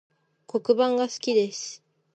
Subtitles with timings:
[0.47, 1.83] 黒板が好きです